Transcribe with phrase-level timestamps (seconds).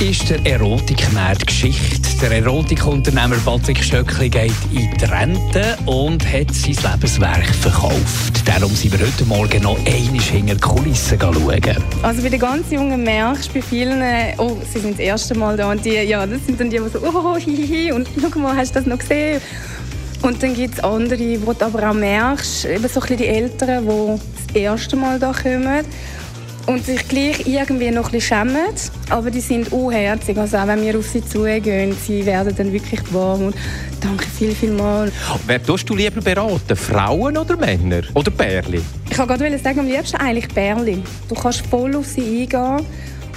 [0.00, 2.08] ist der Erotikmarkt Geschichte.
[2.20, 8.46] Der Erodikunternehmer Patrick Stöckli geht in die Rente und hat sein Lebenswerk verkauft.
[8.46, 11.76] Darum sind wir heute Morgen noch einmal hinter die Kulissen schauen.
[12.02, 14.02] Also bei den ganz Jungen merkst du bei vielen,
[14.38, 16.88] oh, sie sind das erste Mal da und die, ja, das sind dann die, die
[16.88, 19.40] so, oh, hihihi, und schau mal, hast du das noch gesehen?
[20.22, 23.26] Und dann gibt es andere, wo du aber auch merkst, eben so ein bisschen die
[23.26, 25.84] Älteren, die das erste Mal da kommen
[26.66, 28.74] und sich gleich irgendwie noch ein bisschen schämen,
[29.10, 30.36] aber die sind unherzig.
[30.38, 33.56] Also auch wenn wir auf sie zugehen, sie werden dann wirklich warm und
[34.00, 35.10] danke viel, viel mal.
[35.46, 36.76] Wer tust du lieber beraten?
[36.76, 38.02] Frauen oder Männer?
[38.14, 38.80] Oder Bärli?
[39.10, 41.02] Ich wollte gerade sagen, am liebsten eigentlich Bärli.
[41.28, 42.86] Du kannst voll auf sie eingehen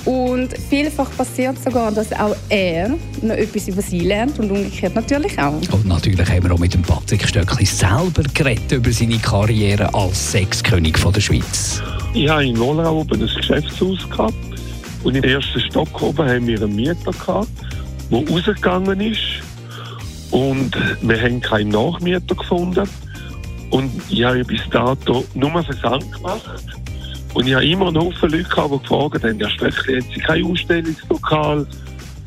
[0.06, 5.38] und vielfach passiert sogar, dass auch er noch etwas über sie lernt und umgekehrt natürlich
[5.38, 5.54] auch.
[5.72, 10.32] Und natürlich haben wir auch mit dem Patrick Stöckli selber geredet über seine Karriere als
[10.32, 11.82] Sexkönig von der Schweiz.
[12.18, 14.34] Ich habe in Wohlau oben ein Geschäftshaus gehabt
[15.04, 17.48] und im ersten Stock oben haben wir einen Mieter gehabt,
[18.10, 19.22] der rausgegangen ist
[20.32, 22.90] und wir haben keinen Nachmieter gefunden
[23.70, 26.66] und ich habe bis dato nur Versand gemacht
[27.36, 30.20] und ich habe immer einen Haufen Leute gehabt, die gefragt haben, ja Stöckli, haben Sie
[30.20, 31.68] kein Ausstellungslokal?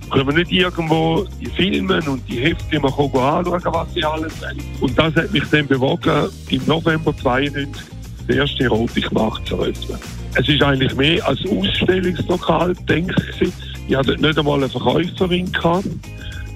[0.08, 4.60] Können wir nicht irgendwo die filmen und die Hefte mal anschauen, was sie alles haben?
[4.80, 7.89] Und das hat mich dann bewogen, im November 92
[8.28, 9.98] den ersten Erotikmarkt zu eröffnen.
[10.34, 13.52] Es ist eigentlich mehr als Ausstellungslokal, denke ich.
[13.88, 15.88] Ich hatte nicht einmal eine Verkäuferin gehabt.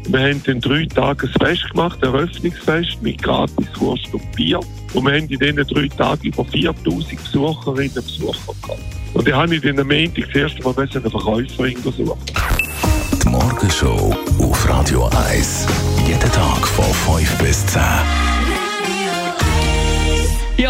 [0.09, 4.61] Wir haben dann drei Tage ein Fest gemacht, ein Eröffnungsfest mit gratis Wurst und Bier.
[4.93, 8.81] Und wir haben in diesen drei Tagen über 4000 Besucherinnen und Besucher gehabt.
[9.15, 12.33] Und dann habe ich dann am Montag das erste Mal eine Verkäuferin gesucht.
[13.23, 15.67] Die Morgenshow auf Radio 1.
[16.07, 17.81] Jeden Tag von 5 bis 10.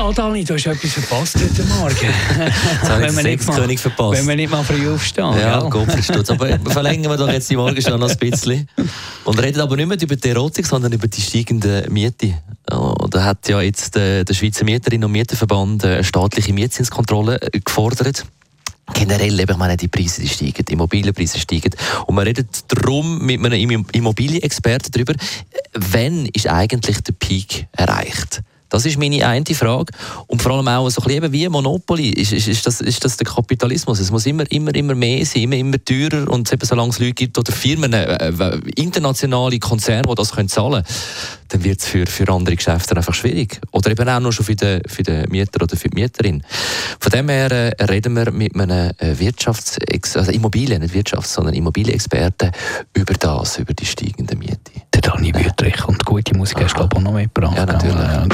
[0.05, 1.97] Ja, Dani, du hast etwas verpasst heute Morgen.
[2.77, 4.19] Jetzt habe ich den Sexkönig verpasst.
[4.19, 5.33] Wenn wir nicht mal früh aufstehen.
[5.39, 5.71] Ja, gell?
[5.71, 6.31] Gott verstutzt.
[6.31, 8.69] Aber verlängern wir doch jetzt die Morgen schon noch ein bisschen.
[9.25, 12.35] Und reden aber nicht mehr über die Erotik, sondern über die steigende Miete.
[12.71, 17.41] Ja, Da hat ja jetzt äh, der Schweizer Mieterinnen und Mieterverband äh, eine staatliche Mietzinskontrolle
[17.41, 18.27] äh, gefordert.
[18.93, 21.71] Generell, ich meine, die Preise die steigen, die Immobilienpreise steigen.
[22.05, 27.69] Und man redet darum mit einem Immo- Immobilienexperten darüber, äh, wann ist eigentlich der Peak
[27.73, 28.43] erreicht?
[28.75, 29.93] Das ist meine eine Frage.
[30.27, 32.09] Und vor allem auch so ein bisschen wie Monopoly.
[32.09, 34.01] Ist, ist, ist, das, ist das der Kapitalismus?
[34.01, 36.29] Es muss immer, immer, immer mehr sein, immer, immer teurer.
[36.29, 40.49] Und eben, solange es Leute gibt oder Firmen, äh, äh, internationale Konzerne, die das können
[40.49, 40.97] zahlen können,
[41.51, 43.61] dann wird es für, für andere Geschäfte einfach schwierig.
[43.71, 46.43] Oder eben auch nur schon für den, für den Mieter oder für die Mieterin.
[46.99, 49.79] Von dem her äh, reden wir mit einem äh, Wirtschafts-,
[50.19, 52.51] also Immobilien, nicht Wirtschafts-, sondern Immobilienexperten
[52.95, 54.59] über das, über die steigende Miete.
[54.93, 57.57] Der Dani Wüttrich und gute Musik hast du glaube ich, auch noch mitgebracht.
[57.57, 57.97] Ja, natürlich.
[57.97, 58.27] Ja.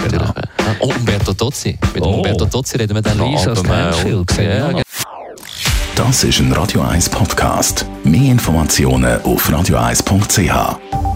[0.81, 1.79] Oh, Umberto Tozzi.
[1.95, 2.15] Mit Oh.
[2.17, 3.47] Umberto Tozzi reden wir dann noch.
[3.47, 4.83] Ab dem, ja.
[5.95, 7.85] Das ist ein Radio 1 Podcast.
[8.05, 11.10] Mehr Informationen auf radio1.ch.